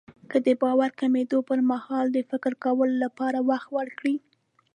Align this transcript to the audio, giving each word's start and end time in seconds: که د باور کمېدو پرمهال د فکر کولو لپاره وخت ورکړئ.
که 0.31 0.37
د 0.45 0.47
باور 0.61 0.89
کمېدو 1.01 1.37
پرمهال 1.49 2.05
د 2.11 2.17
فکر 2.29 2.51
کولو 2.63 2.95
لپاره 3.03 3.39
وخت 3.49 3.69
ورکړئ. 3.77 4.15